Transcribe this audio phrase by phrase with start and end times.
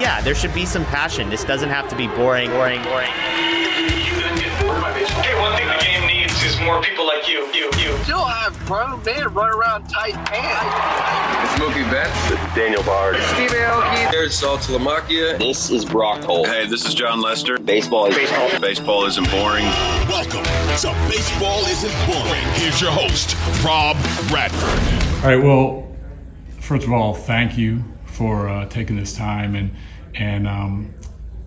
[0.00, 1.28] Yeah, there should be some passion.
[1.28, 3.10] This doesn't have to be boring, boring, boring.
[5.20, 7.46] Okay, one thing the game needs is more people like you.
[7.52, 7.98] You, you.
[8.04, 11.52] Still have grown men run around tight pants.
[11.52, 12.30] It's Mookie Betts.
[12.30, 13.16] It's Daniel Bard.
[13.34, 14.10] Steve Aoki.
[14.10, 15.38] There's Saltalamacchia.
[15.38, 16.46] This is Brock Holt.
[16.46, 17.58] Hey, this is Jon Lester.
[17.58, 18.58] Baseball is baseball.
[18.58, 19.66] Baseball isn't boring.
[20.08, 22.42] Welcome to Baseball Isn't Boring.
[22.54, 23.98] Here's your host, Rob
[24.30, 25.22] Bradford.
[25.22, 25.44] All right.
[25.44, 25.94] Well,
[26.58, 29.70] first of all, thank you for uh, taking this time and
[30.14, 30.94] and um,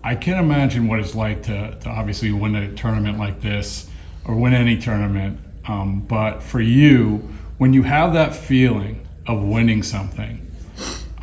[0.02, 3.88] I can't imagine what it's like to, to obviously win a tournament like this
[4.24, 5.40] or win any tournament.
[5.66, 10.50] Um, but for you, when you have that feeling of winning something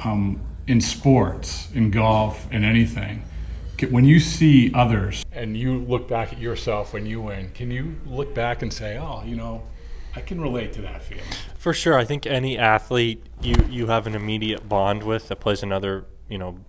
[0.04, 3.24] um, in sports, in golf, in anything,
[3.90, 7.96] when you see others and you look back at yourself when you win, can you
[8.06, 9.64] look back and say, oh, you know,
[10.16, 11.24] I can relate to that feeling?
[11.58, 11.98] For sure.
[11.98, 16.38] I think any athlete you, you have an immediate bond with that plays another, you
[16.38, 16.60] know,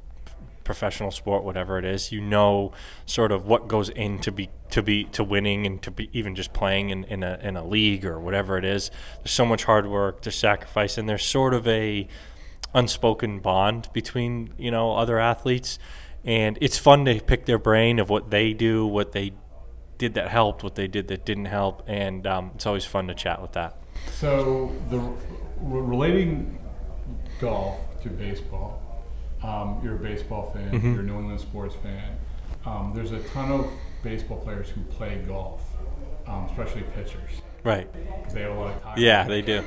[0.64, 2.72] professional sport, whatever it is, you know
[3.06, 6.52] sort of what goes into be to be to winning and to be even just
[6.52, 8.90] playing in, in a in a league or whatever it is.
[9.18, 12.08] There's so much hard work, there's sacrifice, and there's sort of a
[12.74, 15.78] unspoken bond between you know other athletes,
[16.24, 19.33] and it's fun to pick their brain of what they do, what they
[19.98, 23.14] did that helped, what they did that didn't help, and um, it's always fun to
[23.14, 23.77] chat with that.
[24.10, 25.00] So the
[25.60, 26.58] relating
[27.40, 28.81] golf to baseball
[29.43, 30.93] um, you're a baseball fan, mm-hmm.
[30.93, 32.17] you're a New England sports fan.
[32.65, 33.71] Um, there's a ton of
[34.03, 35.62] baseball players who play golf,
[36.27, 37.43] um, especially pitchers.
[37.65, 37.93] Right.
[38.33, 38.98] They have a lot of time.
[38.98, 39.64] Yeah, they do.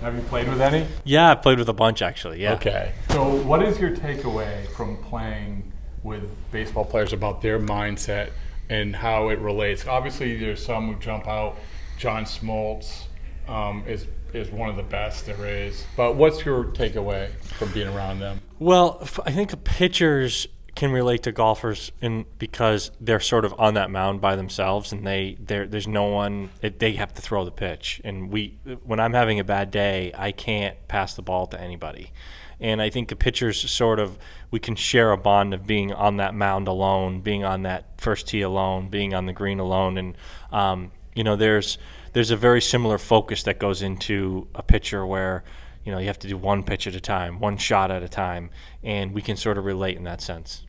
[0.00, 0.86] Have you played with any?
[1.04, 2.42] Yeah, I've played with a bunch actually.
[2.42, 2.54] Yeah.
[2.54, 2.92] Okay.
[3.10, 5.72] So, what is your takeaway from playing
[6.02, 8.30] with baseball players about their mindset
[8.70, 9.86] and how it relates?
[9.86, 11.56] Obviously, there's some who jump out.
[11.98, 13.04] John Smoltz
[13.46, 15.84] um, is is one of the best there is.
[15.96, 18.40] But what's your takeaway from being around them?
[18.58, 23.90] Well, I think pitchers can relate to golfers in because they're sort of on that
[23.90, 28.30] mound by themselves and they there's no one they have to throw the pitch and
[28.30, 32.12] we when I'm having a bad day I can't pass the ball to anybody
[32.60, 34.18] and I think the pitchers sort of
[34.50, 38.28] we can share a bond of being on that mound alone being on that first
[38.28, 40.16] tee alone being on the green alone and
[40.52, 41.78] um, you know there's
[42.12, 45.44] there's a very similar focus that goes into a pitcher where
[45.84, 48.08] you know you have to do one pitch at a time, one shot at a
[48.08, 48.50] time,
[48.82, 50.64] and we can sort of relate in that sense.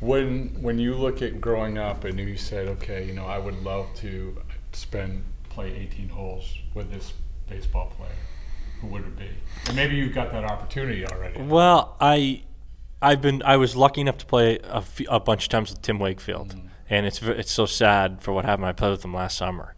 [0.00, 3.62] When when you look at growing up and you said, okay, you know, I would
[3.62, 4.40] love to
[4.72, 7.12] spend play 18 holes with this
[7.48, 8.10] baseball player,
[8.80, 9.28] who would it be?
[9.68, 11.40] And maybe you've got that opportunity already.
[11.40, 12.42] Well, I
[13.00, 15.82] I've been I was lucky enough to play a, f- a bunch of times with
[15.82, 16.68] Tim Wakefield, mm.
[16.90, 18.66] and it's it's so sad for what happened.
[18.66, 19.73] I played with him last summer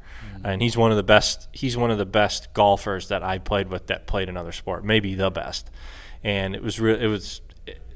[0.46, 1.48] and he's one of the best.
[1.52, 5.14] He's one of the best golfers that I played with that played another sport, maybe
[5.14, 5.70] the best.
[6.22, 7.00] And it was real.
[7.00, 7.40] It was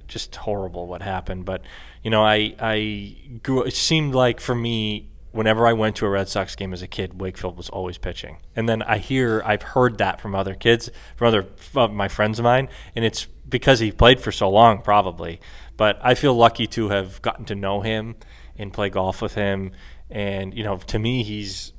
[0.09, 1.45] just horrible what happened.
[1.45, 1.63] But
[2.03, 3.63] you know, I I grew.
[3.63, 5.07] It seemed like for me.
[5.33, 8.39] Whenever I went to a Red Sox game as a kid, Wakefield was always pitching,
[8.57, 12.41] and then I hear I've heard that from other kids, from other from my friends
[12.41, 15.41] of mine, and it's because he played for so long, probably.
[15.77, 18.17] But I feel lucky to have gotten to know him
[18.59, 19.71] and play golf with him,
[20.11, 21.75] and you know, to me, he's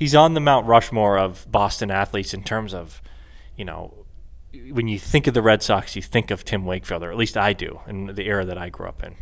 [0.00, 3.00] he's on the Mount Rushmore of Boston athletes in terms of,
[3.54, 4.06] you know,
[4.72, 7.36] when you think of the Red Sox, you think of Tim Wakefield, or at least
[7.36, 9.14] I do, in the era that I grew up in.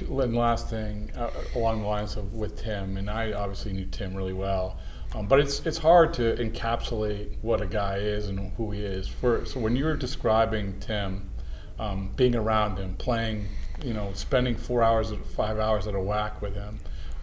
[0.00, 4.14] And last thing, uh, along the lines of with Tim, and I obviously knew Tim
[4.14, 4.80] really well,
[5.14, 9.06] um, but it's it's hard to encapsulate what a guy is and who he is.
[9.06, 11.30] For so when you were describing Tim,
[11.78, 13.46] um, being around him, playing,
[13.84, 16.80] you know, spending four hours, five hours at a whack with him,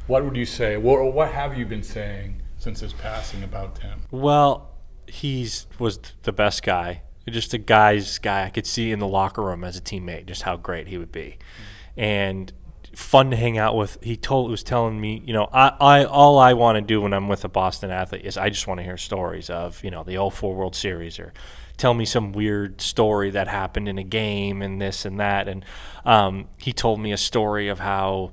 [0.07, 0.77] what would you say?
[0.77, 4.01] What, what have you been saying since his passing about Tim?
[4.11, 4.75] Well,
[5.07, 7.01] he's was the best guy.
[7.27, 10.43] Just a guy's guy I could see in the locker room as a teammate, just
[10.43, 11.99] how great he would be, mm-hmm.
[11.99, 12.53] and
[12.95, 13.97] fun to hang out with.
[14.03, 17.13] He told was telling me, you know, I, I all I want to do when
[17.13, 20.03] I'm with a Boston athlete is I just want to hear stories of you know
[20.03, 21.33] the old 04 World Series or
[21.77, 25.47] tell me some weird story that happened in a game and this and that.
[25.47, 25.65] And
[26.05, 28.31] um, he told me a story of how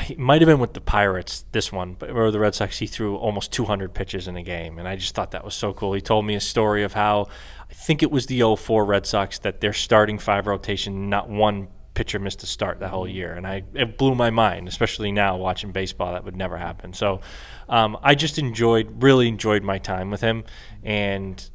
[0.00, 2.78] he might have been with the Pirates this one, but or the Red Sox.
[2.78, 5.72] He threw almost 200 pitches in a game, and I just thought that was so
[5.72, 5.92] cool.
[5.92, 7.28] He told me a story of how
[7.70, 11.68] I think it was the 04 Red Sox that their starting five rotation, not one
[11.94, 15.36] pitcher missed a start that whole year, and I it blew my mind, especially now
[15.36, 16.12] watching baseball.
[16.12, 16.92] That would never happen.
[16.92, 17.20] So
[17.68, 20.44] um, I just enjoyed, really enjoyed my time with him,
[20.82, 21.50] and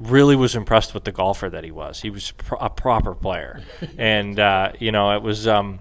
[0.00, 2.00] really was impressed with the golfer that he was.
[2.00, 3.62] He was pro- a proper player,
[3.98, 5.80] and uh, you know it was um,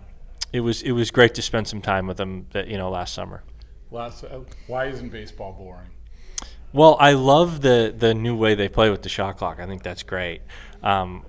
[0.53, 2.47] it was it was great to spend some time with them.
[2.51, 3.43] That you know last summer.
[3.89, 5.89] Last, uh, why isn't baseball boring?
[6.73, 9.59] Well, I love the the new way they play with the shot clock.
[9.59, 10.41] I think that's great.
[10.83, 11.25] Um,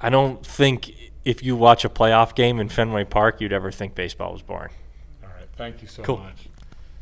[0.00, 0.92] I don't think
[1.24, 4.72] if you watch a playoff game in Fenway Park, you'd ever think baseball was boring.
[5.22, 6.18] All right, thank you so Cool.
[6.18, 6.48] much.